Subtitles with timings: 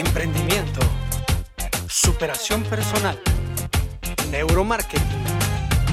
[0.00, 0.80] emprendimiento,
[1.86, 3.20] superación personal,
[4.30, 5.04] neuromarketing,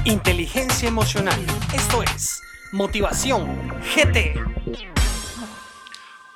[0.06, 1.40] inteligencia emocional.
[1.74, 2.42] Esto es
[2.72, 3.46] Motivación
[3.96, 4.97] GT.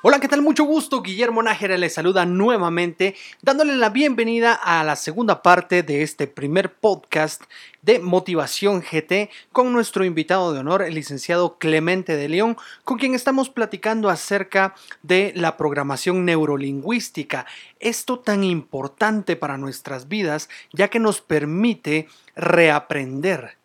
[0.04, 0.42] Hola, ¿qué tal?
[0.42, 1.00] Mucho gusto.
[1.00, 6.74] Guillermo Nájera les saluda nuevamente, dándole la bienvenida a la segunda parte de este primer
[6.74, 7.44] podcast
[7.82, 13.14] de Motivación GT con nuestro invitado de honor, el licenciado Clemente de León, con quien
[13.14, 14.74] estamos platicando acerca
[15.04, 17.46] de la programación neurolingüística.
[17.78, 23.61] Esto tan importante para nuestras vidas, ya que nos permite reaprender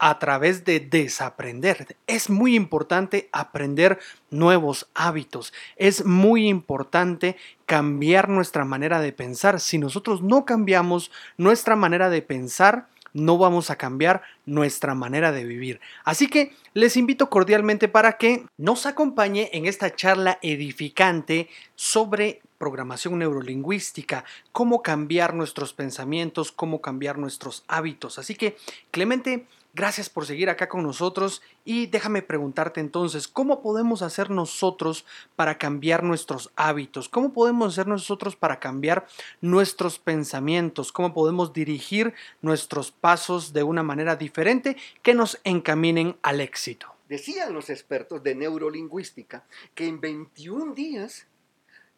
[0.00, 1.96] a través de desaprender.
[2.06, 3.98] Es muy importante aprender
[4.30, 5.52] nuevos hábitos.
[5.76, 7.36] Es muy importante
[7.66, 9.60] cambiar nuestra manera de pensar.
[9.60, 15.44] Si nosotros no cambiamos nuestra manera de pensar, no vamos a cambiar nuestra manera de
[15.44, 15.80] vivir.
[16.04, 23.18] Así que les invito cordialmente para que nos acompañe en esta charla edificante sobre programación
[23.18, 28.18] neurolingüística, cómo cambiar nuestros pensamientos, cómo cambiar nuestros hábitos.
[28.18, 28.56] Así que,
[28.90, 35.04] Clemente, Gracias por seguir acá con nosotros y déjame preguntarte entonces, ¿cómo podemos hacer nosotros
[35.36, 37.08] para cambiar nuestros hábitos?
[37.08, 39.06] ¿Cómo podemos hacer nosotros para cambiar
[39.40, 40.90] nuestros pensamientos?
[40.90, 46.92] ¿Cómo podemos dirigir nuestros pasos de una manera diferente que nos encaminen al éxito?
[47.08, 49.44] Decían los expertos de neurolingüística
[49.76, 51.28] que en 21 días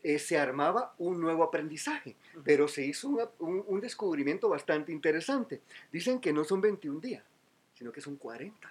[0.03, 5.63] eh, se armaba un nuevo aprendizaje, pero se hizo un, un descubrimiento bastante interesante.
[5.91, 7.32] Dicen que no son 21 días
[7.83, 8.71] sino que son 40.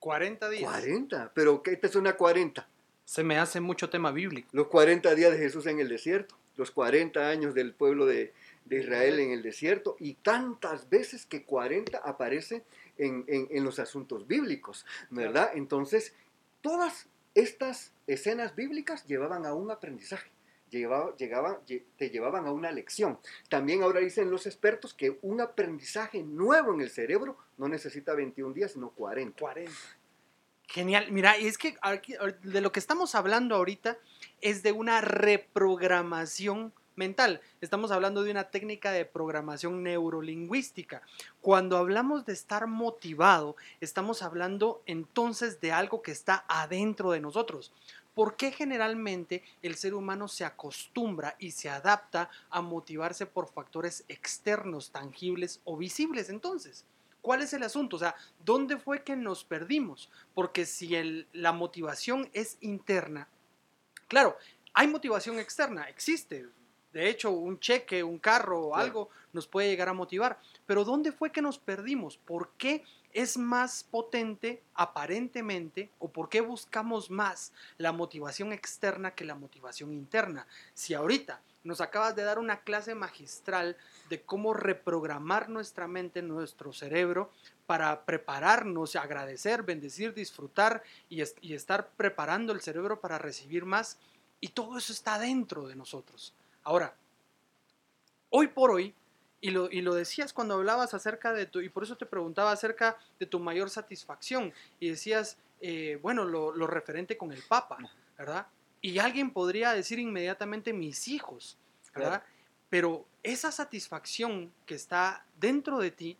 [0.00, 0.70] 40 días.
[0.70, 2.68] 40, pero ¿qué te suena 40?
[3.06, 4.50] Se me hace mucho tema bíblico.
[4.52, 8.34] Los 40 días de Jesús en el desierto, los 40 años del pueblo de,
[8.68, 12.64] Israel en el desierto y tantas veces que 40 aparece
[12.98, 15.52] en, en los asuntos bíblicos, ¿verdad?
[15.54, 16.12] Entonces,
[16.60, 20.28] todas estas escenas bíblicas llevaban a un aprendizaje
[20.70, 21.58] llegaban,
[21.96, 23.18] te llevaban a una lección.
[23.48, 28.54] También ahora dicen los expertos que un aprendizaje nuevo en el cerebro no necesita 21
[28.54, 29.38] días, sino 40.
[29.38, 29.72] 40.
[30.68, 31.10] Genial.
[31.10, 31.76] Mira, es que
[32.42, 33.96] de lo que estamos hablando ahorita
[34.42, 37.40] es de una reprogramación mental.
[37.62, 41.00] Estamos hablando de una técnica de programación neurolingüística.
[41.40, 47.72] Cuando hablamos de estar motivado, estamos hablando entonces de algo que está adentro de nosotros.
[48.18, 54.04] ¿Por qué generalmente el ser humano se acostumbra y se adapta a motivarse por factores
[54.08, 56.84] externos, tangibles o visibles entonces?
[57.22, 57.94] ¿Cuál es el asunto?
[57.94, 60.10] O sea, ¿dónde fue que nos perdimos?
[60.34, 60.88] Porque si
[61.32, 63.28] la motivación es interna,
[64.08, 64.36] claro,
[64.74, 66.48] hay motivación externa, existe.
[66.92, 70.38] De hecho, un cheque, un carro o algo nos puede llegar a motivar.
[70.66, 72.16] Pero ¿dónde fue que nos perdimos?
[72.16, 79.24] ¿Por qué es más potente aparentemente o por qué buscamos más la motivación externa que
[79.24, 80.46] la motivación interna.
[80.74, 83.76] Si ahorita nos acabas de dar una clase magistral
[84.08, 87.30] de cómo reprogramar nuestra mente, nuestro cerebro,
[87.66, 93.98] para prepararnos, agradecer, bendecir, disfrutar y, y estar preparando el cerebro para recibir más.
[94.40, 96.32] Y todo eso está dentro de nosotros.
[96.68, 96.94] Ahora,
[98.28, 98.94] hoy por hoy,
[99.40, 102.52] y lo, y lo decías cuando hablabas acerca de tu, y por eso te preguntaba
[102.52, 107.78] acerca de tu mayor satisfacción, y decías, eh, bueno, lo, lo, referente con el Papa,
[108.18, 108.48] ¿verdad?
[108.82, 111.56] Y alguien podría decir inmediatamente mis hijos,
[111.94, 112.22] ¿verdad?
[112.68, 116.18] Pero esa satisfacción que está dentro de ti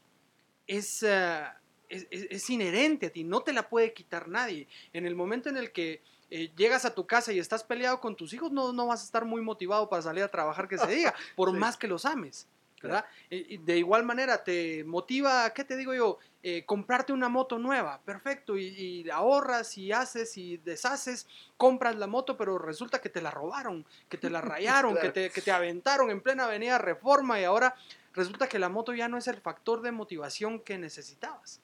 [0.67, 1.45] es, uh,
[1.91, 4.67] es, es, inherente a ti, no te la puede quitar nadie.
[4.95, 6.01] En el momento en el que
[6.31, 9.05] eh, llegas a tu casa y estás peleado con tus hijos, no, no vas a
[9.05, 12.47] estar muy motivado para salir a trabajar que se diga, por más que los ames.
[12.81, 13.05] ¿verdad?
[13.29, 16.19] de igual manera te motiva, ¿qué te digo yo?
[16.45, 22.37] Eh, comprarte una moto nueva, perfecto, y, ahorras y haces y deshaces, compras la moto,
[22.37, 26.11] pero resulta que te la robaron, que te la rayaron, que, te, que te aventaron
[26.11, 27.75] en plena avenida Reforma y ahora
[28.15, 31.61] resulta que la moto ya no es el factor de motivación que necesitabas.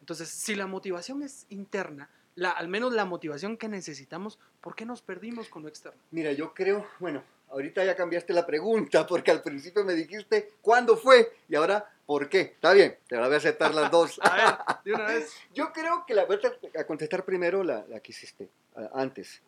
[0.00, 4.84] Entonces, si la motivación es interna, la, al menos la motivación que necesitamos, ¿por qué
[4.84, 6.00] nos perdimos con lo externo?
[6.10, 10.96] Mira, yo creo, bueno, ahorita ya cambiaste la pregunta, porque al principio me dijiste cuándo
[10.96, 12.40] fue y ahora por qué.
[12.40, 14.20] Está bien, te la voy a aceptar las dos.
[14.22, 15.34] a ver, de una vez.
[15.54, 16.38] Yo creo que la voy
[16.78, 18.48] a contestar primero la, la que hiciste
[18.92, 19.42] antes.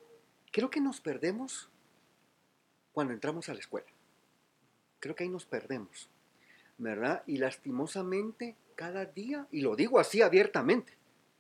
[0.51, 1.69] Creo que nos perdemos
[2.93, 3.87] cuando entramos a la escuela.
[4.99, 6.09] Creo que ahí nos perdemos,
[6.79, 7.23] ¿verdad?
[7.27, 10.95] Y lastimosamente cada día, y lo digo así abiertamente,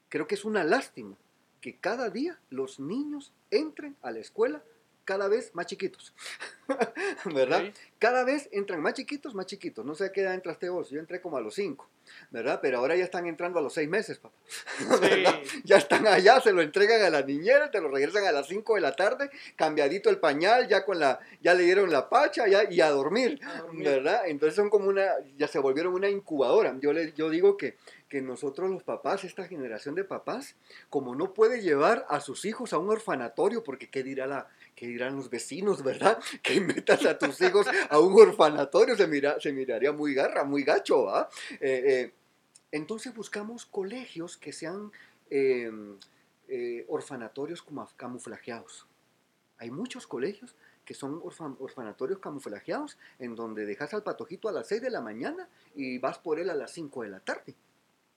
[0.08, 1.16] creo que es una lástima
[1.60, 4.62] que cada día los niños entren a la escuela
[5.08, 6.12] cada vez más chiquitos,
[7.24, 7.72] ¿verdad?
[7.98, 9.82] Cada vez entran más chiquitos, más chiquitos.
[9.82, 11.88] No sé a qué edad entraste vos, yo entré como a los 5,
[12.30, 12.58] ¿verdad?
[12.60, 14.36] Pero ahora ya están entrando a los 6 meses, papá.
[15.00, 15.62] Sí.
[15.64, 18.74] Ya están allá, se lo entregan a la niñera, te lo regresan a las 5
[18.74, 22.70] de la tarde, cambiadito el pañal, ya con la, ya le dieron la pacha ya,
[22.70, 23.84] y a dormir, A dormir.
[23.86, 24.26] ¿verdad?
[24.26, 25.06] Entonces son como una,
[25.38, 26.76] ya se volvieron una incubadora.
[26.80, 27.78] Yo, le, yo digo que,
[28.08, 30.56] que nosotros los papás, esta generación de papás,
[30.88, 34.86] como no puede llevar a sus hijos a un orfanatorio, porque ¿qué, dirá la, qué
[34.86, 36.18] dirán los vecinos, verdad?
[36.42, 40.62] Que metas a tus hijos a un orfanatorio, se, mira, se miraría muy garra, muy
[40.62, 41.28] gacho, ¿va?
[41.60, 42.14] Eh, eh,
[42.72, 44.90] entonces buscamos colegios que sean
[45.30, 45.70] eh,
[46.48, 47.64] eh, orfanatorios
[47.96, 48.86] camuflajeados.
[49.58, 54.68] Hay muchos colegios que son orfan- orfanatorios camuflajeados en donde dejas al patojito a las
[54.68, 57.54] 6 de la mañana y vas por él a las 5 de la tarde.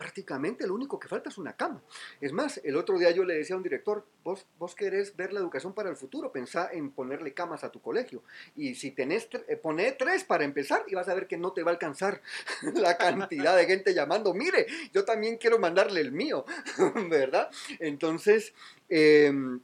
[0.01, 1.79] Prácticamente lo único que falta es una cama.
[2.19, 5.31] Es más, el otro día yo le decía a un director, vos, vos querés ver
[5.31, 8.23] la educación para el futuro, pensá en ponerle camas a tu colegio.
[8.55, 11.61] Y si tenés, eh, poné tres para empezar y vas a ver que no te
[11.61, 12.19] va a alcanzar
[12.73, 16.45] la cantidad de gente llamando, mire, yo también quiero mandarle el mío,
[17.07, 17.51] ¿verdad?
[17.77, 18.55] Entonces,
[18.89, 19.59] em,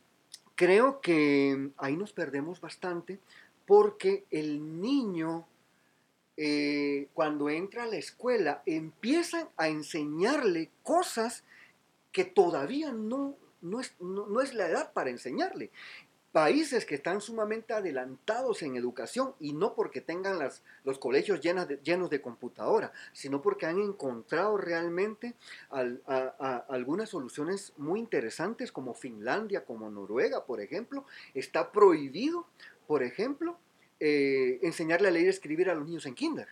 [0.53, 3.17] creo que ahí nos perdemos bastante
[3.65, 5.47] porque el niño,
[6.39, 11.43] eh, cuando entra a la escuela, empiezan a enseñarle cosas
[12.11, 15.71] que todavía no, no, es, no, es la edad para enseñarle.
[16.31, 21.67] Países que están sumamente adelantados en educación y no porque tengan las, los colegios llenas
[21.81, 25.33] llenos de computadora, sino porque han encontrado realmente
[25.69, 31.05] algunas soluciones muy interesantes como Finlandia, como Noruega, por ejemplo.
[31.33, 32.45] Está prohibido,
[32.85, 33.57] por ejemplo,
[33.99, 36.47] eh, enseñarle a leer y escribir a los niños en kinder.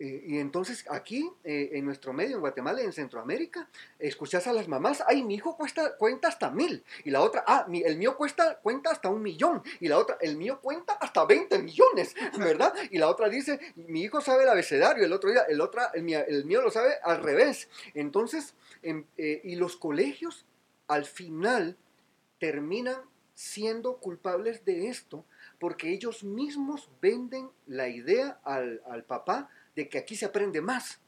[0.00, 3.68] Eh, y entonces aquí, eh, en nuestro medio, en Guatemala y en Centroamérica,
[3.98, 6.84] escuchás a las mamás, ay, mi hijo cuesta, cuenta hasta mil.
[7.02, 9.60] Y la otra, ah, mi- el mío cuesta, cuenta hasta un millón.
[9.80, 12.72] Y la otra, el mío cuenta hasta 20 millones, ¿verdad?
[12.92, 15.04] Y la otra dice, mi hijo sabe el abecedario.
[15.04, 17.68] El otro día, el, otra, el, mío, el mío lo sabe al revés.
[17.94, 20.44] Entonces, em, eh, y los colegios
[20.86, 21.76] al final
[22.38, 23.00] terminan
[23.34, 25.24] siendo culpables de esto
[25.58, 31.00] porque ellos mismos venden la idea al, al papá de que aquí se aprende más,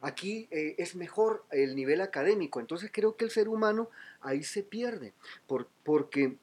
[0.00, 2.60] aquí eh, es mejor el nivel académico.
[2.60, 5.12] Entonces creo que el ser humano ahí se pierde,
[5.46, 6.36] por- porque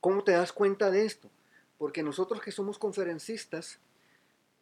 [0.00, 1.30] ¿cómo te das cuenta de esto?
[1.78, 3.78] Porque nosotros que somos conferencistas,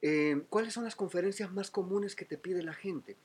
[0.03, 3.17] eh, ¿cuáles son las conferencias más comunes que te pide la gente?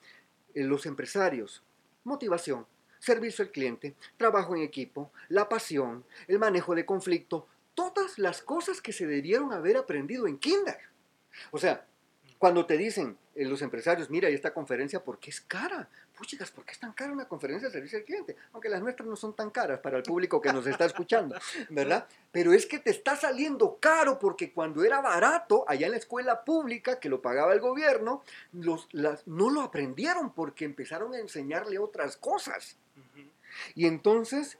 [0.53, 1.63] Eh, los empresarios,
[2.05, 2.65] motivación,
[2.99, 7.47] servicio al cliente, trabajo en equipo, la pasión, el manejo de conflicto,
[7.89, 10.77] todas las cosas que se debieron haber aprendido en kinder.
[11.51, 11.85] O sea,
[12.37, 15.87] cuando te dicen eh, los empresarios, mira, y esta conferencia, ¿por qué es cara?
[16.17, 18.35] Puchicas, ¿por qué es tan cara una conferencia de servicio al cliente?
[18.53, 21.35] Aunque las nuestras no son tan caras para el público que nos está escuchando,
[21.69, 22.07] ¿verdad?
[22.31, 26.43] Pero es que te está saliendo caro porque cuando era barato, allá en la escuela
[26.43, 28.23] pública, que lo pagaba el gobierno,
[28.53, 32.77] los, las, no lo aprendieron porque empezaron a enseñarle otras cosas.
[33.75, 34.57] Y entonces,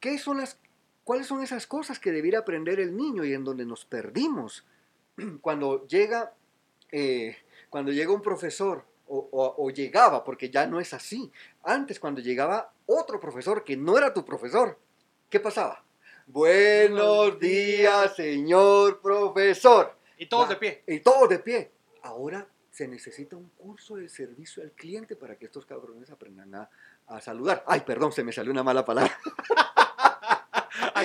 [0.00, 0.58] ¿qué son las,
[1.04, 4.64] ¿cuáles son esas cosas que debiera aprender el niño y en donde nos perdimos?
[5.40, 6.32] Cuando llega,
[6.90, 7.36] eh,
[7.70, 11.30] cuando llega un profesor, o, o- o llegaba, porque ya no es así.
[11.64, 14.78] Antes, cuando llegaba otro profesor que no era tu profesor,
[15.28, 15.84] ¿qué pasaba?
[16.26, 19.94] Buenos días, señor profesor.
[20.16, 20.82] Y todos de pie.
[20.86, 21.70] Y todos de pie.
[22.02, 26.70] Ahora se necesita un curso de servicio al cliente para que estos cabrones aprendan a,
[27.06, 27.62] a saludar.
[27.66, 29.12] Ay, perdón, se me salió una mala palabra.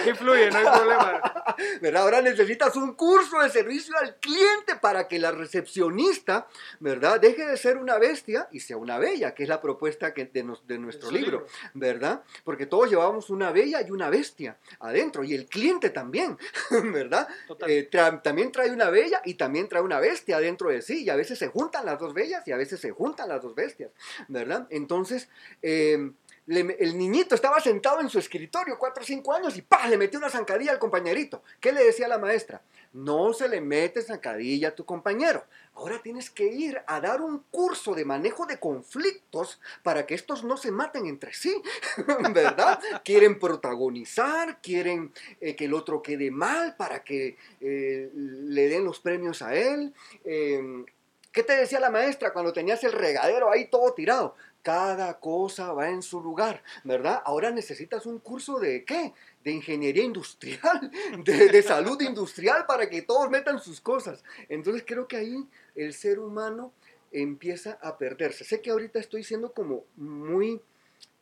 [0.02, 1.22] Aquí fluye, no hay problema.
[1.82, 2.04] ¿verdad?
[2.04, 6.48] Ahora necesitas un curso de servicio al cliente para que la recepcionista,
[6.80, 7.20] ¿verdad?
[7.20, 10.44] Deje de ser una bestia y sea una bella, que es la propuesta que de,
[10.44, 11.48] nos- de nuestro libro, libro.
[11.74, 12.24] ¿verdad?
[12.44, 16.38] Porque todos llevábamos una bella y una bestia adentro y el cliente también,
[16.92, 17.28] ¿verdad?
[17.68, 21.10] Eh, tra- también trae una bella y también trae una bestia dentro de sí y
[21.10, 23.92] a veces se juntan las dos bellas y a veces se juntan las dos bestias,
[24.28, 24.68] ¿verdad?
[24.70, 25.30] Entonces,
[25.62, 26.12] eh,
[26.48, 29.88] el niñito estaba sentado en su escritorio, cuatro o cinco años, y ¡pah!
[29.88, 31.44] le metió una zancadilla al compañerito.
[31.60, 32.62] ¿Qué le decía la maestra?
[32.94, 35.44] No se le mete zancadilla a tu compañero.
[35.76, 40.44] Ahora tienes que ir a dar un curso de manejo de conflictos para que estos
[40.44, 41.62] no se maten entre sí,
[42.34, 42.80] ¿verdad?
[43.04, 45.12] Quieren protagonizar, quieren
[45.42, 49.94] eh, que el otro quede mal para que eh, le den los premios a él.
[50.24, 50.86] Eh,
[51.32, 54.36] ¿Qué te decía la maestra cuando tenías el regadero ahí todo tirado?
[54.64, 57.22] Cada cosa va en su lugar, ¿verdad?
[57.26, 59.14] Ahora necesitas un curso de qué?
[59.44, 60.92] De ingeniería industrial,
[61.24, 64.24] de, salud industrial para que todos metan sus cosas.
[64.50, 66.74] Entonces creo que ahí el ser humano
[67.12, 68.44] empieza a perderse.
[68.44, 70.60] Sé que ahorita estoy siendo como muy,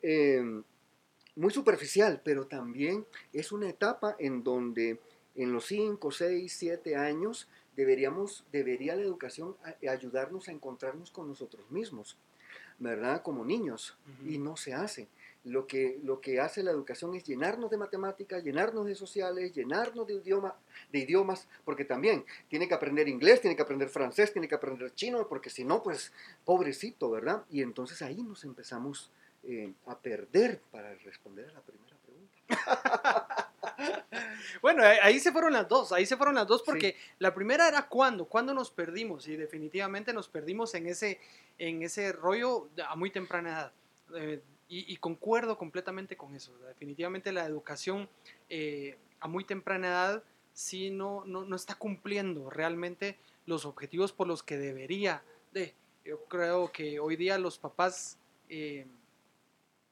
[0.01, 0.61] eh,
[1.35, 4.99] muy superficial, pero también es una etapa en donde
[5.35, 9.55] en los 5, 6, 7 años, deberíamos, debería la educación
[9.89, 12.17] ayudarnos a encontrarnos con nosotros mismos,
[12.79, 13.21] ¿verdad?
[13.21, 15.07] Como niños, y no se hace.
[15.43, 20.07] Lo que, lo que hace la educación es llenarnos de matemáticas, llenarnos de sociales, llenarnos
[20.07, 20.55] de, idioma,
[20.91, 24.95] de idiomas, porque también tiene que aprender inglés, tiene que aprender francés, tiene que aprender
[24.95, 26.11] chino, porque si no, pues
[26.43, 27.43] pobrecito, ¿verdad?
[27.51, 29.11] Y entonces ahí nos empezamos
[29.43, 33.44] eh, a perder para responder a la primera pregunta.
[34.61, 37.87] bueno, ahí se fueron las dos, ahí se fueron las dos porque la primera era
[37.87, 41.19] cuándo, cuándo nos perdimos y definitivamente nos perdimos en ese,
[41.57, 43.71] en ese rollo a muy temprana edad.
[44.15, 46.57] Eh, y, concuerdo completamente con eso.
[46.67, 48.09] Definitivamente la educación
[48.49, 54.41] eh, a muy temprana edad sí no, no, está cumpliendo realmente los objetivos por los
[54.41, 55.75] que debería de.
[56.03, 58.17] Yo creo que hoy día los papás
[58.49, 58.87] eh,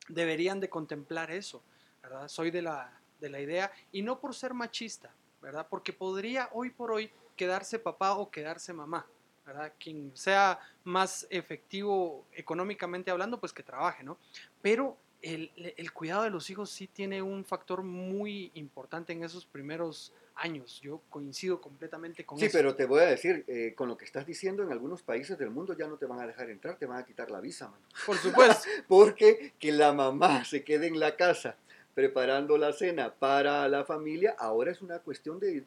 [0.09, 1.63] deberían de contemplar eso,
[2.01, 2.27] ¿verdad?
[2.27, 5.10] Soy de la, de la idea, y no por ser machista,
[5.42, 5.65] ¿verdad?
[5.70, 9.08] Porque podría hoy por hoy quedarse papá o quedarse mamá,
[9.46, 9.74] ¿verdad?
[9.80, 14.18] Quien sea más efectivo económicamente hablando, pues que trabaje, ¿no?
[14.62, 20.13] Pero el, cuidado de los hijos sí tiene un factor muy importante en esos primeros
[20.36, 20.82] años.
[20.82, 22.46] Yo coincido completamente con eso.
[22.46, 25.38] Sí, pero te voy a decir, eh, con lo que estás diciendo, en algunos países
[25.38, 27.70] del mundo ya no te van a dejar entrar, te van a quitar la visa,
[27.70, 27.84] mano.
[28.06, 28.68] Por supuesto.
[28.89, 31.56] Porque que la mamá se quede en la casa
[31.93, 35.63] preparando la cena para la familia, ahora es una cuestión de,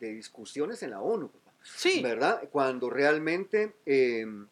[0.00, 1.30] discusiones en la ONU,
[1.62, 2.00] Sí.
[2.00, 2.48] ¿verdad?
[2.50, 4.46] Cuando realmente em,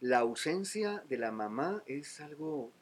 [0.00, 2.72] la ausencia de la mamá es algo,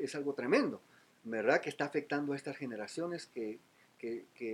[0.00, 0.80] es algo tremendo,
[1.24, 1.60] ¿verdad?
[1.60, 3.58] Que está afectando a estas generaciones que,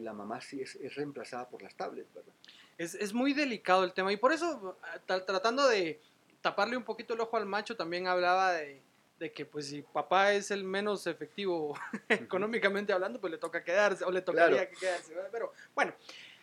[0.02, 2.33] la mamá sí es, reemplazada por las tablets, ¿verdad?
[2.78, 6.00] Es, es, muy delicado el tema y por eso, tratando de
[6.40, 8.80] taparle un poquito el ojo al macho, también hablaba de
[9.19, 11.77] de que pues si papá es el menos efectivo
[12.09, 15.15] económicamente hablando, pues le toca quedarse o le tocaría quedarse.
[15.33, 15.93] Pero bueno,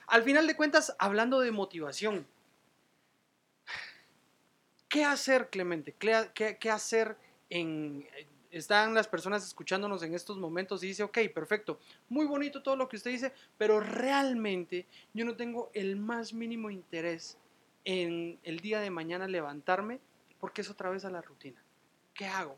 [0.07, 2.27] al final de cuentas, hablando de motivación,
[4.89, 5.93] ¿qué hacer, Clemente?
[5.97, 7.17] ¿Qué, qué, hacer
[7.49, 8.07] en...
[8.51, 11.77] Están las personas escuchándonos en estos momentos y dice, ok, perfecto,
[12.07, 16.69] muy bonito todo lo que usted dice, pero realmente yo no tengo el más mínimo
[16.69, 17.37] interés
[17.83, 19.99] en el día de mañana levantarme
[20.39, 21.61] porque es otra vez a la rutina.
[22.13, 22.57] ¿Qué hago?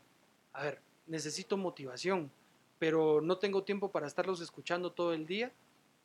[0.52, 2.30] A ver, necesito motivación,
[2.78, 5.52] pero no tengo tiempo para estarlos escuchando todo el día,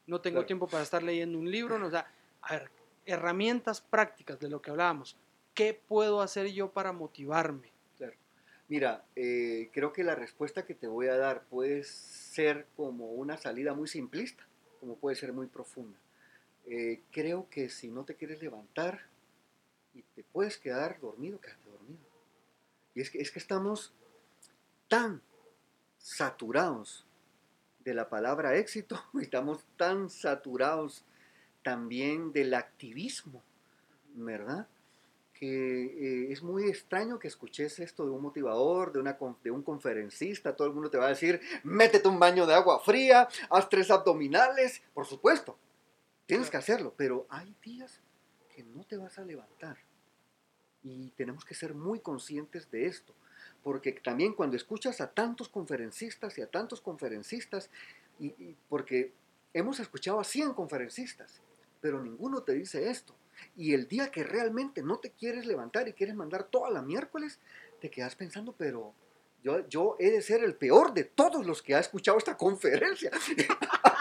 [0.07, 2.07] no tengo tiempo para estar leyendo un libro, no, o sea,
[2.41, 2.69] a ver,
[3.05, 5.15] herramientas prácticas de lo que hablábamos.
[5.53, 7.71] ¿Qué puedo hacer yo para motivarme?
[7.97, 8.13] Claro.
[8.67, 13.37] Mira, eh, creo que la respuesta que te voy a dar puede ser como una
[13.37, 14.45] salida muy simplista,
[14.79, 15.97] como puede ser muy profunda.
[16.65, 19.01] Eh, creo que si no te quieres levantar
[19.93, 22.01] y te puedes quedar dormido, quédate dormido.
[22.95, 23.93] Y es que, es que estamos
[24.93, 25.23] tan
[25.97, 27.03] saturados
[27.79, 31.03] de la palabra éxito, estamos tan saturados
[31.63, 33.41] también del activismo,
[34.13, 34.67] ¿verdad?
[35.33, 39.63] Que eh, es muy extraño que escuches esto de un motivador, de, una, de un
[39.63, 43.69] conferencista, todo el mundo te va a decir, métete un baño de agua fría, haz
[43.69, 45.57] tres abdominales, por supuesto,
[46.27, 47.99] tienes que hacerlo, pero hay días
[48.55, 49.75] que no te vas a levantar.
[50.83, 53.13] Y tenemos que ser muy conscientes de esto
[53.63, 57.69] porque también cuando escuchas a tantos conferencistas y a tantos conferencistas,
[58.19, 59.13] y, porque
[59.53, 61.39] hemos escuchado a 100 conferencistas,
[61.81, 63.15] pero ninguno te dice esto.
[63.55, 67.39] Y el día que realmente no te quieres levantar y quieres mandar toda la miércoles,
[67.79, 68.93] te quedas pensando, pero
[69.43, 73.11] yo, yo he de ser el peor de todos los que ha escuchado esta conferencia.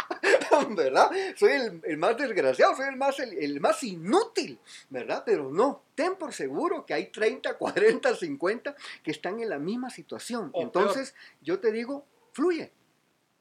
[0.77, 1.11] ¿verdad?
[1.37, 4.59] Soy el, más desgraciado, soy el más, el, más inútil,
[4.91, 5.23] ¿verdad?
[5.25, 9.91] Pero no, ten por seguro que hay 30, 40, 50 que están en la misma
[9.91, 10.51] situación.
[10.55, 12.73] Entonces, yo te digo, fluye.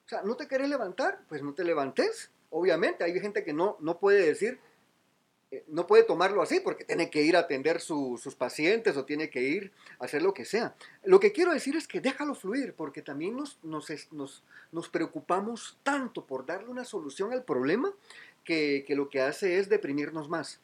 [0.05, 2.31] O sea, no te querés levantar, pues no te levantes.
[2.49, 4.59] Obviamente, hay gente que no, no puede decir,
[5.67, 9.41] no puede tomarlo así porque tiene que ir a atender sus pacientes o tiene que
[9.41, 10.75] ir a hacer lo que sea.
[11.03, 16.45] Lo que quiero decir es que déjalo fluir porque también nos, nos, preocupamos tanto por
[16.45, 17.91] darle una solución al problema
[18.45, 20.59] que, lo que hace es deprimirnos más.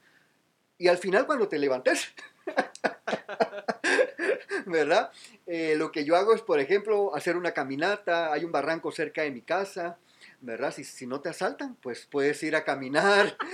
[0.77, 2.13] Y al final cuando te levantes,
[4.65, 5.11] ¿verdad?
[5.47, 9.23] Eh, lo que yo hago es, por ejemplo, hacer una caminata, hay un barranco cerca
[9.23, 9.97] de mi casa,
[10.41, 10.73] ¿verdad?
[10.73, 13.35] Si, si no te asaltan, pues puedes ir a caminar.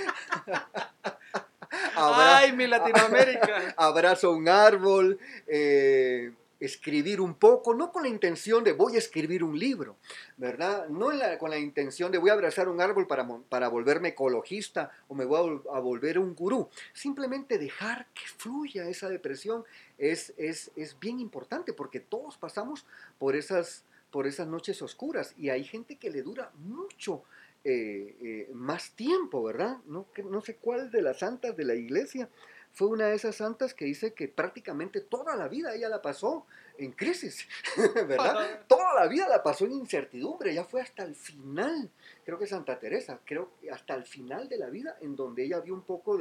[1.95, 3.73] ¡Ay, mi Latinoamérica!
[3.77, 9.43] Abrazo un árbol, eh, escribir un poco, no con la intención de voy a escribir
[9.43, 9.97] un libro,
[10.37, 10.87] ¿verdad?
[10.87, 15.15] No con la intención de voy a abrazar un árbol para, para volverme ecologista o
[15.15, 16.69] me voy a, volver un gurú.
[16.93, 19.65] Simplemente dejar que fluya esa depresión
[19.97, 22.85] es, es, es bien importante porque todos pasamos
[23.19, 27.23] por esas, por esas noches oscuras y hay gente que le dura mucho
[27.63, 29.77] eh, eh, más tiempo, ¿verdad?
[29.87, 32.29] No, no sé cuál de las santas de la iglesia
[32.73, 36.45] fue una de esas santas que dice que prácticamente toda la vida ella la pasó
[36.77, 37.47] en crisis,
[38.07, 38.61] ¿verdad?
[38.67, 41.89] Toda la vida la pasó en incertidumbre, ya fue hasta el final,
[42.23, 45.59] creo que Santa Teresa, creo que hasta el final de la vida en donde ella
[45.59, 46.19] vio un poco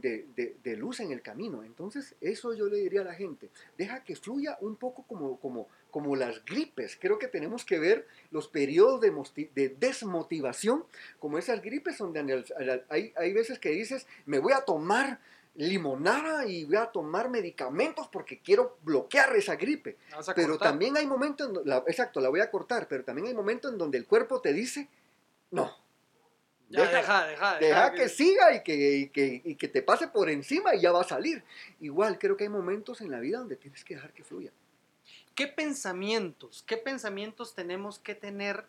[0.00, 1.62] de, de, luz en el camino.
[1.62, 5.68] Entonces, eso yo le diría a la gente, deja que fluya un poco como, como,
[5.90, 6.96] como las gripes.
[7.00, 10.84] Creo que tenemos que ver los periodos de, de desmotivación
[11.18, 12.44] como esas gripes donde
[12.88, 15.20] hay, hay veces que dices, me voy a tomar
[15.56, 19.96] limonada y voy a tomar medicamentos porque quiero bloquear esa gripe.
[20.34, 23.78] Pero también hay momentos, en, exacto, la voy a cortar, pero también hay momentos en
[23.78, 24.88] donde el cuerpo te dice,
[25.50, 25.85] no.
[26.68, 30.92] Deja, deja, deja, que, siga y que, que, que te pase por encima y ya
[30.92, 31.42] va a salir.
[31.80, 34.52] Igual creo que hay momentos en la vida donde tienes que dejar que fluya.
[35.34, 38.64] ¿Qué pensamientos, qué pensamientos tenemos que tener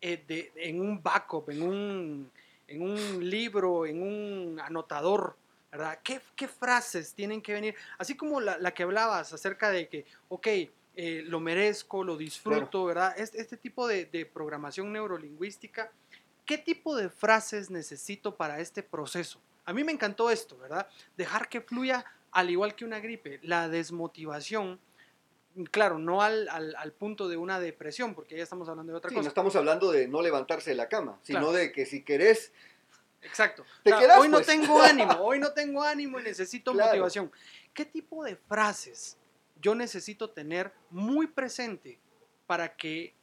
[0.00, 2.30] eh, en un backup, en un,
[2.68, 5.36] en un libro, en un anotador?
[5.74, 5.98] ¿verdad?
[6.04, 7.74] ¿Qué, frases tienen que venir?
[7.98, 13.12] Así como la, que hablabas acerca de que, ok, eh, lo merezco, lo disfruto, ¿verdad?
[13.18, 15.90] Este, este tipo de, programación neurolingüística,
[16.44, 19.40] ¿qué tipo de frases necesito para este proceso?
[19.64, 20.86] A mí me encantó esto, ¿verdad?
[21.16, 24.80] Dejar que fluya al igual que una gripe, la desmotivación,
[25.70, 29.22] claro, no al, punto de una depresión, porque ya estamos hablando de otra cosa.
[29.22, 32.52] No estamos hablando de no levantarse de la cama, sino de que si querés
[33.22, 33.64] Exacto.
[34.18, 34.46] hoy no pues.
[34.46, 37.30] tengo ánimo, hoy no tengo ánimo y necesito motivación.
[37.72, 39.16] ¿Qué tipo de frases
[39.60, 41.98] yo necesito tener muy presente
[42.46, 43.14] para que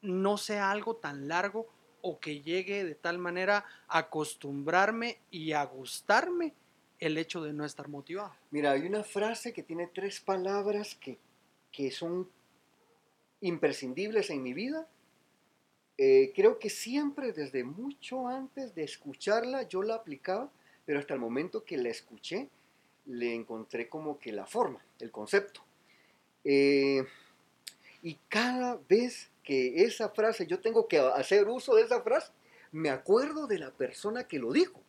[0.00, 1.68] no sea algo tan largo
[2.02, 6.54] o que llegue de tal manera a acostumbrarme y a gustarme
[6.98, 8.32] el hecho de no estar motivado?
[8.50, 11.18] Mira, hay una frase que tiene tres palabras que,
[11.70, 12.28] que son
[13.40, 14.88] imprescindibles en mi vida
[16.00, 20.48] eh, creo que siempre desde mucho antes de escucharla yo la aplicaba,
[20.86, 22.48] pero hasta el momento que la escuché
[23.06, 25.60] le encontré como que la forma, el concepto.
[26.44, 27.04] Eh,
[28.04, 32.30] y cada vez que esa frase, yo tengo que hacer uso de esa frase,
[32.70, 34.82] me acuerdo de la persona que lo dijo.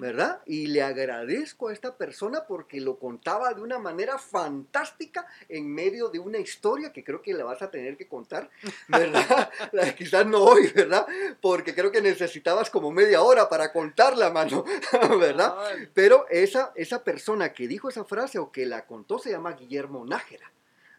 [0.00, 0.40] ¿verdad?
[0.46, 6.08] Y le agradezco a esta persona porque lo contaba de una manera fantástica en medio
[6.08, 8.48] de una historia que creo que la vas a tener que contar,
[8.88, 9.50] ¿verdad?
[9.94, 11.06] Quizás no hoy, ¿verdad?
[11.42, 14.64] Porque creo que necesitabas como media hora para contarla, mano,
[15.20, 15.54] ¿verdad?
[15.92, 20.02] Pero esa, esa persona que dijo esa frase o que la contó se llama Guillermo
[20.06, 20.50] Nájera,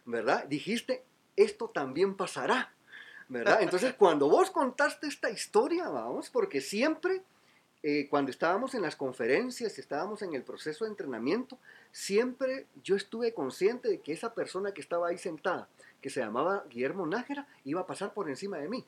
[0.04, 0.44] ¿verdad?
[0.44, 1.02] Dijiste,
[1.34, 2.72] esto también pasará.
[3.30, 3.62] ¿Verdad?
[3.62, 7.22] Entonces, cuando vos contaste esta historia, vamos, porque siempre
[7.82, 11.56] eh, cuando estábamos en las conferencias, estábamos en el proceso de entrenamiento,
[11.92, 15.68] siempre yo estuve consciente de que esa persona que estaba ahí sentada,
[16.02, 18.84] que se llamaba Guillermo Nájera, iba a pasar por encima de mí.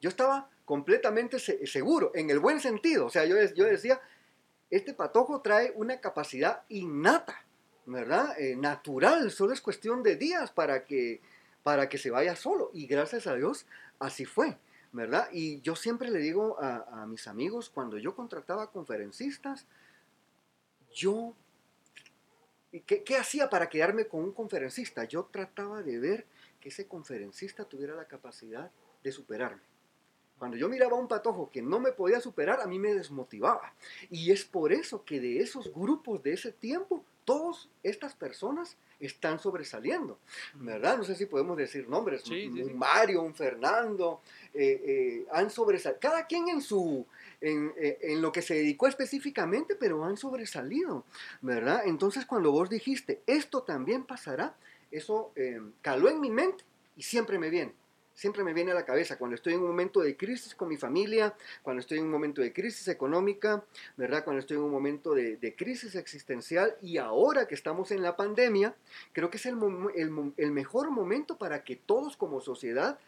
[0.00, 3.06] Yo estaba completamente seguro, en el buen sentido.
[3.06, 4.00] O sea, yo, yo decía,
[4.70, 7.44] este patojo trae una capacidad innata,
[7.86, 8.40] ¿verdad?
[8.40, 11.20] Eh, natural, solo es cuestión de días para que,
[11.62, 12.70] para que se vaya solo.
[12.72, 13.66] Y gracias a Dios,
[13.98, 14.56] así fue.
[14.92, 15.28] ¿verdad?
[15.32, 19.66] Y yo siempre le digo a, mis amigos, cuando yo contrataba conferencistas,
[20.92, 21.34] yo,
[22.86, 25.04] ¿qué, ¿qué, hacía para quedarme con un conferencista?
[25.04, 26.26] Yo trataba de ver
[26.60, 28.70] que ese conferencista tuviera la capacidad
[29.02, 29.62] de superarme.
[30.38, 33.74] Cuando yo miraba a un patojo que no me podía superar, a mí me desmotivaba.
[34.08, 39.38] Y es por eso que de esos grupos de ese tiempo, todas estas personas están
[39.38, 40.18] sobresaliendo,
[40.54, 40.98] ¿verdad?
[40.98, 44.20] No sé si podemos decir nombres, un Mario, un Fernando,
[44.52, 47.06] eh, eh, han sobresalido, cada quien en su,
[47.40, 51.04] eh, en, lo que se dedicó específicamente, pero han sobresalido,
[51.40, 51.82] ¿verdad?
[51.86, 54.54] Entonces cuando vos dijiste, esto también pasará,
[54.90, 55.32] eso
[55.80, 56.64] caló en mi mente
[56.96, 57.72] y siempre me viene
[58.14, 60.76] siempre me viene a la cabeza cuando estoy en un momento de crisis con mi
[60.76, 63.64] familia, cuando estoy en un momento de crisis económica,
[63.96, 64.24] ¿verdad?
[64.24, 68.74] Cuando estoy en un momento de, crisis existencial y ahora que estamos en la pandemia,
[69.12, 69.56] creo que es el,
[70.36, 72.98] el mejor momento para que todos como sociedad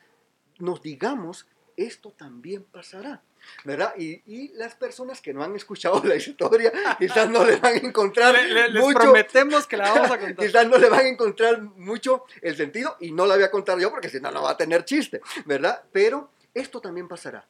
[0.59, 1.47] nos digamos,
[1.83, 3.23] esto también pasará.
[3.64, 3.95] ¿verdad?
[3.99, 8.35] Y, las personas que no han escuchado la historia quizás no le van a encontrar
[8.35, 10.37] les prometemos que la vamos a contar.
[10.47, 13.79] quizás no le van a encontrar mucho el sentido y no la voy a contar
[13.79, 15.83] yo porque si no, no va a tener chiste, ¿verdad?
[15.92, 17.47] Pero esto también pasará.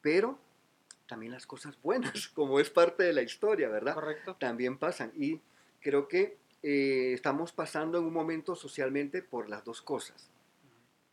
[0.00, 0.38] Pero
[1.06, 3.94] también las cosas buenas, como es parte de la historia, ¿verdad?
[3.94, 4.36] Correcto.
[4.36, 5.12] También pasan.
[5.16, 5.40] Y
[5.80, 10.30] creo que eh, estamos pasando en un momento socialmente por las dos cosas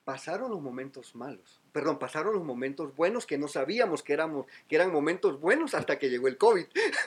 [0.05, 4.75] pasaron los momentos malos, perdón, pasaron los momentos buenos que no sabíamos que, éramos, que
[4.75, 6.65] eran momentos buenos hasta que llegó el COVID.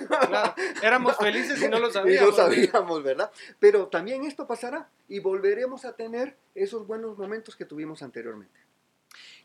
[0.09, 2.29] Claro, éramos felices y no lo sabíamos.
[2.29, 3.31] Y no sabíamos, ¿verdad?
[3.61, 8.59] Pero también esto pasará y volveremos a tener esos buenos momentos que tuvimos anteriormente.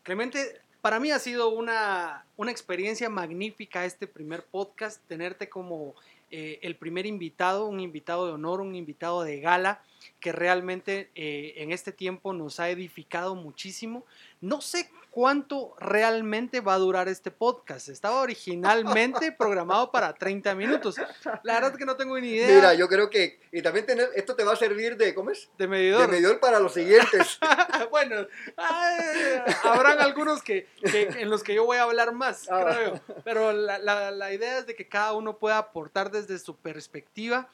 [0.02, 5.94] Clemente, para mí ha sido una, una experiencia magnífica este primer podcast, tenerte como
[6.36, 9.80] eh, el primer invitado, un invitado de honor, un invitado de gala,
[10.18, 14.04] que realmente eh, en este tiempo nos ha edificado muchísimo.
[14.40, 17.88] No sé cuánto realmente va a durar este podcast.
[17.88, 20.96] Estaba originalmente programado para 30 minutos.
[21.44, 22.48] La verdad es que no tengo ni idea.
[22.56, 25.48] Mira, yo creo que, y también tener, esto te va a servir de, ¿cómo es?
[25.56, 26.00] De medidor.
[26.00, 27.38] De medidor para los siguientes.
[27.92, 32.64] bueno, ay, habrán algunos que, que- en los que yo voy a hablar más, Ah.
[32.74, 33.00] creo.
[33.22, 37.48] Pero la, la- la idea es de que cada uno pueda aportar desde su perspectiva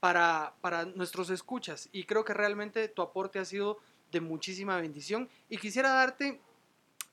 [0.00, 1.88] para, para nuestros escuchas.
[1.92, 3.78] Y creo que realmente tu aporte ha sido
[4.10, 5.28] de muchísima bendición.
[5.48, 6.40] Y quisiera darte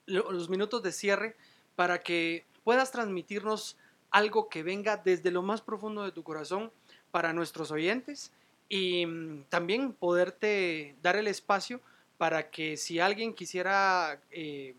[0.06, 1.36] los minutos de cierre
[1.76, 3.76] para que puedas transmitirnos
[4.10, 6.70] algo que venga desde lo más profundo de tu corazón
[7.10, 8.32] para nuestros oyentes
[8.68, 11.80] y mm, también poderte dar el espacio
[12.18, 14.74] para que si alguien quisiera eh,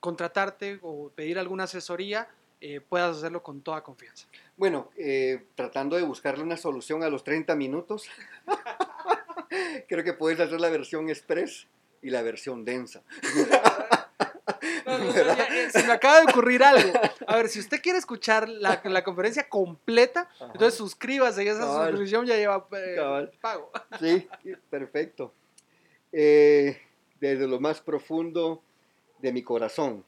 [0.00, 2.28] contratarte o pedir alguna asesoría,
[2.60, 4.26] eh, puedas hacerlo con toda confianza.
[4.56, 8.08] Bueno, eh, tratando de buscarle una solución a los 30 minutos,
[9.88, 11.66] creo que puedes hacer la versión express
[12.00, 13.02] y la versión densa.
[15.08, 16.92] Eh, se me acaba de ocurrir algo.
[17.26, 20.46] A ver, si usted quiere escuchar la, la conferencia completa, Ajá.
[20.52, 21.90] entonces suscríbase y esa Cabal.
[21.90, 23.70] suscripción ya lleva eh, pago.
[24.00, 24.26] Sí,
[24.70, 25.32] perfecto.
[26.12, 26.78] Eh,
[27.20, 28.62] desde lo más profundo
[29.20, 30.04] de mi corazón.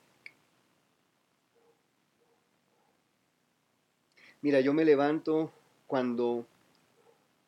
[4.42, 5.50] Mira, yo me levanto
[5.86, 6.46] cuando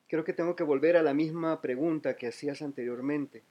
[0.08, 3.42] creo que tengo que volver a la misma pregunta que hacías anteriormente.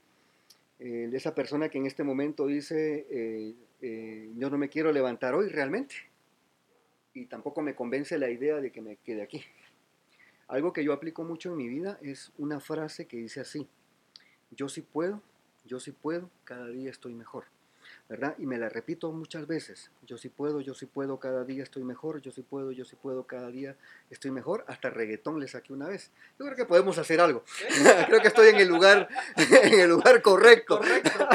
[0.80, 5.36] Eh, esa persona que en este momento dice, eh, eh, yo no me quiero levantar
[5.36, 5.96] hoy realmente.
[7.14, 9.44] Y tampoco me convence la idea de que me quede aquí.
[10.48, 13.68] Algo que yo aplico mucho en mi vida es una frase que dice así,
[14.52, 15.22] yo sí puedo,
[15.66, 17.46] yo sí puedo, cada día estoy mejor.
[18.10, 18.36] ¿Verdad?
[18.38, 21.84] Y me la repito muchas veces, yo sí puedo, yo sí puedo, cada día estoy
[21.84, 23.76] mejor, yo sí puedo, yo sí puedo, cada día
[24.10, 24.64] estoy mejor.
[24.68, 26.12] Hasta reggaetón le saqué una vez.
[26.38, 27.44] Yo creo que podemos hacer algo.
[28.08, 30.78] creo que estoy en el lugar, en el lugar correcto.
[30.78, 31.28] Correcto.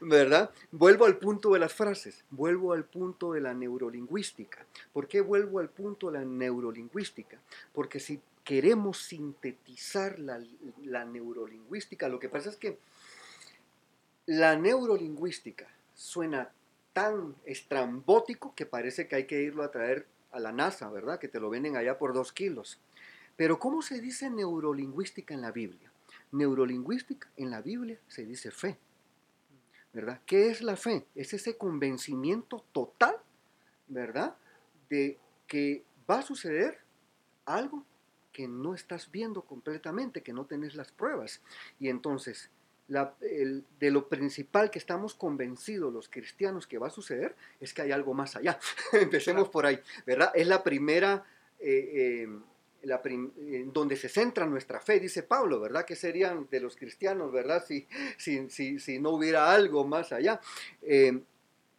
[0.00, 0.50] ¿Verdad?
[0.70, 4.66] Vuelvo al punto de las frases, vuelvo al punto de la neurolingüística.
[4.92, 7.38] ¿Por qué vuelvo al punto de la neurolingüística?
[7.72, 12.78] Porque si queremos sintetizar la, neurolingüística, lo que pasa es que
[14.26, 16.50] la neurolingüística suena
[16.92, 21.18] tan estrambótico que parece que hay que irlo a traer a la NASA, ¿verdad?
[21.18, 22.78] Que te lo venden allá por dos kilos.
[23.36, 25.90] Pero ¿cómo se dice neurolingüística en la Biblia?
[26.32, 28.76] Neurolingüística en la Biblia se dice fe.
[29.94, 30.20] ¿Verdad?
[30.26, 31.06] ¿Qué es la fe?
[31.14, 33.16] Es ese convencimiento total,
[33.88, 34.36] ¿verdad?
[34.90, 36.78] De que va a suceder
[37.46, 37.84] algo
[38.32, 41.40] que no estás viendo completamente, que no tenés las pruebas.
[41.78, 42.50] Y entonces,
[42.88, 47.72] la- el- de lo principal que estamos convencidos los cristianos que va a suceder es
[47.72, 48.58] que hay algo más allá.
[48.92, 50.32] Empecemos por ahí, ¿verdad?
[50.34, 51.24] Es la primera...
[51.60, 52.28] eh, eh,
[52.84, 53.02] la
[53.72, 55.84] donde se centra nuestra fe, dice Pablo, ¿verdad?
[55.84, 57.64] Que serían de los cristianos, ¿verdad?
[57.66, 60.40] Si, si, si, si no hubiera algo más allá.
[60.82, 61.20] Eh,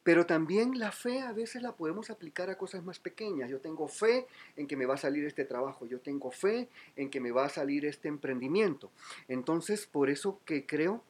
[0.05, 3.49] pero también la fe a veces la podemos aplicar a cosas más pequeñas.
[3.49, 7.09] Yo tengo fe en que me va a salir este trabajo, yo tengo fe en
[7.09, 8.91] que me va a salir este emprendimiento.
[9.27, 11.03] Entonces, por eso que creo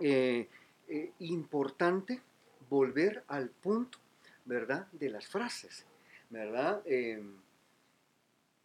[0.00, 0.48] eh,
[0.88, 2.20] eh, importante
[2.68, 3.98] volver al punto,
[4.44, 4.88] ¿verdad?
[4.90, 5.86] De las frases,
[6.28, 6.82] ¿verdad?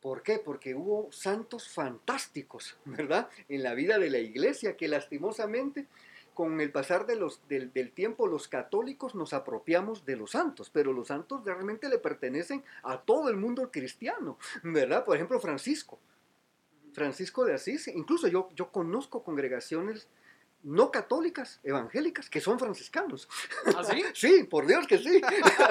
[0.01, 0.39] ¿Por qué?
[0.39, 3.29] Porque hubo santos fantásticos, ¿verdad?
[3.49, 5.87] En la vida de la iglesia que lastimosamente
[6.33, 10.69] con el pasar de los, del, del tiempo los católicos nos apropiamos de los santos,
[10.69, 15.03] pero los santos realmente le pertenecen a todo el mundo cristiano, ¿verdad?
[15.03, 15.99] Por ejemplo, Francisco.
[16.93, 20.07] Francisco de Asís, incluso yo, yo conozco congregaciones
[20.63, 23.29] no católicas, evangélicas, que son franciscanos.
[23.75, 24.03] ¿Así?
[24.13, 25.21] Sí, por Dios que sí.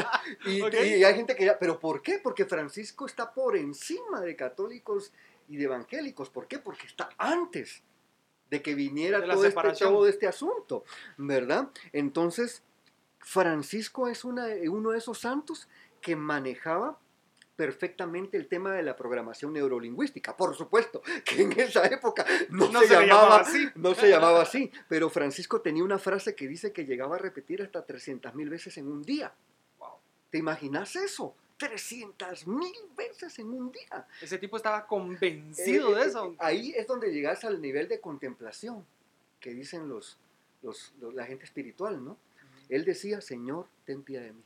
[0.46, 2.18] y, hay gente que ya, pero ¿por qué?
[2.22, 5.12] Porque Francisco está por encima de católicos
[5.48, 6.30] y de evangélicos.
[6.30, 6.58] ¿Por qué?
[6.58, 7.82] Porque está antes
[8.50, 10.84] de que viniera De todo este, este asunto,
[11.16, 11.68] ¿verdad?
[11.92, 12.62] Entonces,
[13.18, 15.68] Francisco es una, uno de esos santos
[16.00, 16.98] que manejaba
[17.56, 20.36] perfectamente el tema de la programación neurolingüística.
[20.36, 23.68] Por supuesto que en esa época no, No se, llamaba, llamaba así.
[23.74, 27.62] no se llamaba así, pero Francisco tenía una frase que dice que llegaba a repetir
[27.62, 29.32] hasta 300 mil veces en un día.
[29.78, 29.94] Wow.
[30.30, 31.34] ¿Te imaginas eso?
[31.58, 34.06] 300 mil veces en un día.
[34.20, 36.34] Ese tipo estaba convencido Eh, de eh, eso.
[36.38, 38.84] Ahí es donde llegas al nivel de contemplación
[39.40, 40.18] que dicen los,
[40.62, 42.18] los- los- la gente espiritual, ¿no?
[42.68, 44.42] Él decía, Señor, ten piedad de mí.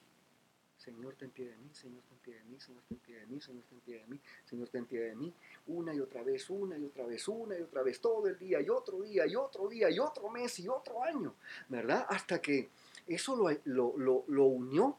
[0.81, 3.40] Señor, ten piedad de mí, Señor, ten piedad de mí, Señor, ten piedad de mí,
[3.40, 5.35] Señor, ten piedad de mí, Señor, ten piedad de mí,
[5.66, 8.62] una y otra vez, una y otra vez, una y otra vez, todo el día,
[8.62, 11.35] y otro día, y otro día, y otro mes, y otro año,
[11.69, 12.07] ¿verdad?
[12.09, 12.71] Hasta que
[13.07, 14.97] eso lo, lo, lo, lo unió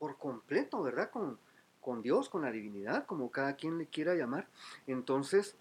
[0.00, 1.10] por completo, ¿verdad?
[1.10, 1.38] Con,
[1.80, 4.48] con Dios, con la divinidad, como cada quien le quiera llamar.
[4.88, 5.54] Entonces,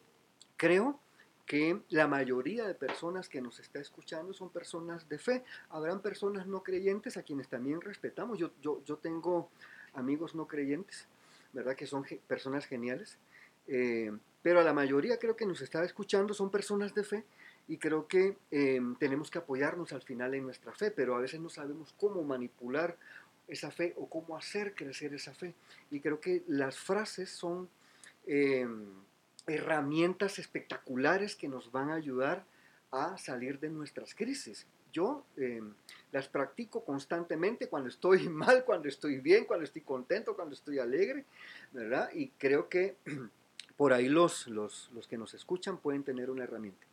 [0.57, 0.99] creo
[1.45, 5.43] que la mayoría de personas que nos está escuchando son personas de fe.
[5.69, 8.37] Habrán personas no creyentes a quienes también respetamos.
[8.37, 9.49] Yo, yo, yo tengo
[9.93, 11.07] amigos no creyentes,
[11.51, 11.75] ¿verdad?
[11.75, 13.17] Que son personas geniales.
[13.67, 17.23] Eh, pero a la mayoría creo que nos está escuchando son personas de fe
[17.67, 21.39] y creo que eh, tenemos que apoyarnos al final en nuestra fe, pero a veces
[21.39, 22.97] no sabemos cómo manipular
[23.47, 25.53] esa fe o cómo hacer crecer esa fe.
[25.91, 27.69] Y creo que las frases son
[28.25, 28.67] eh,
[29.47, 32.45] herramientas espectaculares que nos van a ayudar
[32.91, 34.67] a salir de nuestras crisis.
[34.91, 35.61] Yo eh,
[36.11, 41.25] las practico constantemente cuando estoy mal, cuando estoy bien, cuando estoy contento, cuando estoy alegre,
[41.71, 42.09] ¿verdad?
[42.13, 42.95] Y creo que
[43.77, 46.85] por ahí los, los, los que nos escuchan pueden tener una herramienta.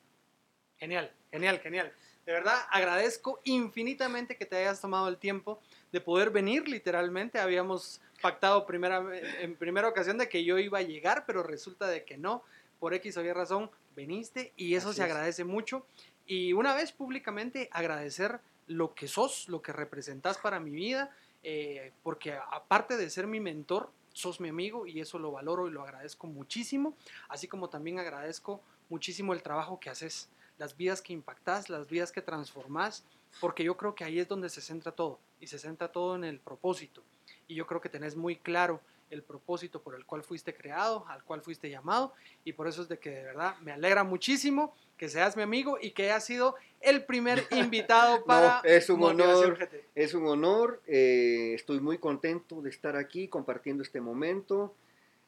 [0.79, 1.93] Genial, genial, genial.
[2.25, 5.61] De verdad, agradezco infinitamente que te hayas tomado el tiempo
[5.93, 7.39] de poder venir, literalmente.
[7.39, 9.05] Habíamos pactado primera,
[9.41, 12.43] en primera ocasión de que yo iba a llegar, pero resulta de que no.
[12.79, 15.11] Por X o Y razón, viniste y eso Así se es.
[15.11, 15.87] agradece mucho.
[16.27, 21.93] Y una vez públicamente agradecer lo que sos, lo que representás para mi vida, eh,
[22.03, 25.83] porque aparte de ser mi mentor, sos mi amigo y eso lo valoro y lo
[25.83, 26.97] agradezco muchísimo,
[27.29, 30.29] así como también agradezco muchísimo el trabajo que haces,
[30.59, 33.05] las vidas que impactás, las vidas que transformás,
[33.41, 36.25] porque yo creo que ahí es donde se centra todo y se centra todo en
[36.25, 37.03] el propósito.
[37.51, 41.25] Y yo creo que tenés muy claro el propósito por el cual fuiste creado, al
[41.25, 45.09] cual fuiste llamado, y por eso es de que de verdad me alegra muchísimo que
[45.09, 49.59] seas mi amigo y que hayas sido el primer invitado para es un honor.
[49.59, 49.85] GT.
[49.97, 54.73] Es un honor, eh, estoy muy contento de estar aquí compartiendo este momento,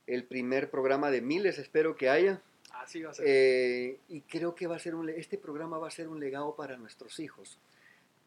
[0.06, 2.40] el primer programa de miles, espero que haya.
[2.74, 3.24] Así va a ser.
[3.26, 6.54] Eh, y creo que va a ser un, este programa va a ser un legado
[6.54, 7.58] para nuestros hijos.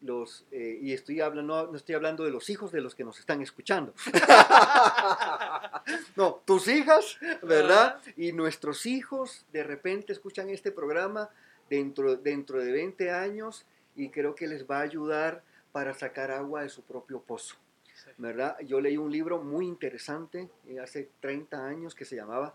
[0.06, 3.04] Los, eh, y estoy hablando, no, no estoy hablando de los hijos de los que
[3.04, 3.92] nos están escuchando.
[6.16, 8.00] no, tus hijas, ¿verdad?
[8.16, 11.28] Y nuestros hijos de repente escuchan este programa
[11.68, 13.66] dentro, dentro de 20 años
[13.96, 15.42] y creo que les va a ayudar
[15.72, 17.56] para sacar agua de su propio pozo.
[17.94, 18.10] Sí.
[18.18, 18.58] ¿verdad?
[18.60, 22.54] Yo leí un libro muy interesante eh, hace 30 años que se llamaba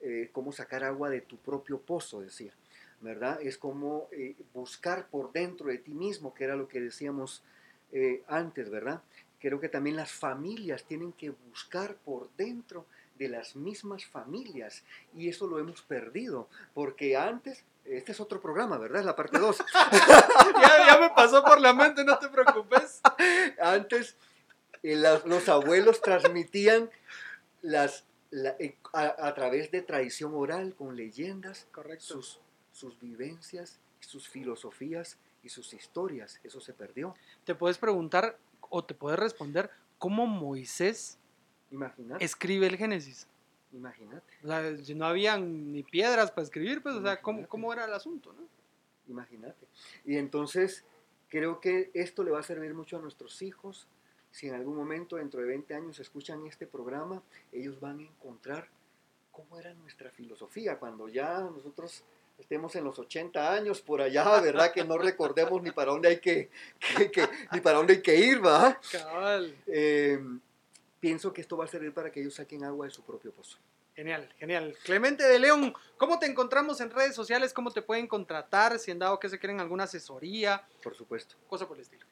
[0.00, 2.52] eh, Cómo sacar agua de tu propio pozo, decía,
[3.04, 3.38] ¿verdad?
[3.42, 7.42] Es como eh, buscar por dentro de ti mismo, que era lo que decíamos
[7.92, 9.02] eh, antes, ¿verdad?
[9.40, 12.86] Creo que también las familias tienen que buscar por dentro
[13.18, 14.82] de las mismas familias
[15.14, 19.00] y eso lo hemos perdido, porque antes, este es otro programa, ¿verdad?
[19.00, 19.58] Es la parte 2.
[20.62, 23.00] ya, ya me pasó por la mente, no te preocupes.
[23.60, 24.16] Antes
[24.82, 26.90] eh, los abuelos transmitían
[27.62, 32.04] las, la- eh, a, a través de tradición oral, con leyendas, Correcto.
[32.04, 32.40] sus,
[32.74, 36.40] sus vivencias, sus filosofías y sus historias.
[36.42, 37.14] Eso se perdió.
[37.44, 41.18] Te puedes preguntar o te puedes responder cómo Moisés
[41.70, 43.26] Imagínate, escribe el Génesis.
[43.72, 47.84] imagínate, O sea, no habían ni piedras para escribir, pues, o sea, ¿cómo, cómo era
[47.84, 48.46] el asunto, no?
[49.08, 49.66] imagínate.
[50.04, 50.84] Y entonces
[51.28, 53.86] creo que esto le va a servir mucho a nuestros hijos.
[54.30, 58.68] Si en algún momento, dentro de 20 años, escuchan este programa, ellos van a encontrar
[59.30, 62.02] cómo era nuestra filosofía cuando ya nosotros
[62.38, 64.72] estemos en los 80 años por allá, ¿verdad?
[64.72, 66.50] Que no recordemos ni para dónde hay que,
[66.96, 68.78] que- que- ni para dónde hay que ir, ¿va?
[68.92, 69.56] Cabal.
[69.66, 70.18] Eh,
[71.00, 73.58] pienso que esto va a servir para que ellos saquen agua de su propio pozo.
[73.94, 74.76] Genial, genial.
[74.82, 77.52] Clemente de León, ¿cómo te encontramos en redes sociales?
[77.52, 78.78] ¿Cómo te pueden contratar?
[78.80, 81.36] Si en dado que se quieren alguna asesoría, Por supuesto.
[81.48, 82.04] cosa por el estilo.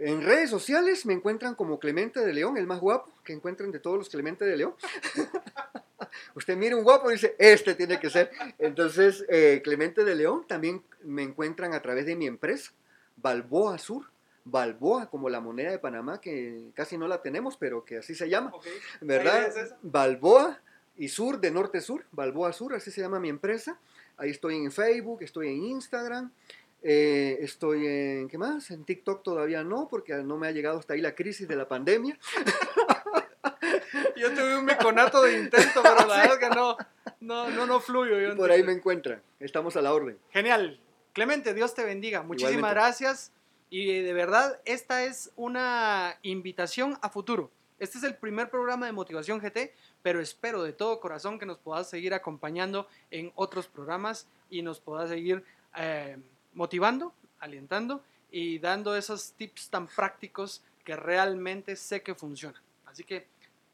[0.00, 3.80] En redes sociales me encuentran como Clemente de León, el más guapo que encuentren de
[3.80, 4.74] todos los Clemente de León.
[6.34, 8.30] Usted mira un guapo y dice, este tiene que ser.
[8.58, 12.72] Entonces, eh, Clemente de León también me encuentran a través de mi empresa,
[13.16, 14.06] Balboa Sur.
[14.42, 18.28] Balboa, como la moneda de Panamá, que casi no la tenemos, pero que así se
[18.28, 18.52] llama.
[19.02, 19.46] ¿verdad?
[19.46, 19.74] es.
[19.82, 20.60] Balboa
[20.96, 23.78] y Sur, de norte a sur, Balboa Sur, así se llama mi empresa.
[24.16, 26.32] Ahí estoy en Facebook, estoy en Instagram,
[26.82, 28.70] eh, estoy en, ¿qué más?
[28.70, 31.68] En TikTok todavía no, porque no me ha llegado hasta ahí la crisis de la
[31.68, 32.18] pandemia.
[34.16, 36.76] Yo tuve un meconato de intento, pero la verdad es que no,
[37.20, 38.20] no, no, no fluyo.
[38.20, 40.18] yo Por ahí me encuentran, estamos a la orden.
[40.30, 40.80] Genial.
[41.12, 42.22] Clemente, Dios te bendiga.
[42.22, 42.80] Muchísimas Igualmente.
[42.80, 43.32] gracias.
[43.70, 47.50] Y de verdad, esta es una invitación a futuro.
[47.78, 51.58] Este es el primer programa de Motivación GT, pero espero de todo corazón que nos
[51.58, 55.42] puedas seguir acompañando en otros programas y nos puedas seguir
[55.76, 56.18] eh,
[56.54, 62.60] motivando, alentando y dando esos tips tan prácticos que realmente sé que funcionan.
[62.86, 63.26] Así que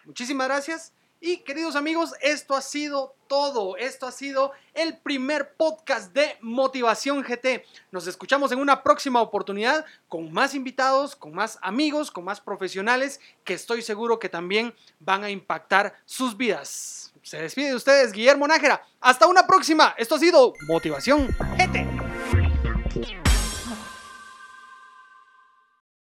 [0.04, 3.76] muchísimas gracias Y queridos amigos, esto ha sido todo.
[3.78, 7.64] Esto ha sido el primer podcast de Motivación GT.
[7.90, 13.18] Nos escuchamos en una próxima oportunidad con más invitados, con más amigos, con más profesionales
[13.44, 17.14] que estoy seguro que también van a impactar sus vidas.
[17.22, 18.86] Se despide de ustedes Guillermo Nájera.
[19.00, 19.94] Hasta una próxima.
[19.96, 22.05] Esto ha sido Motivación GT.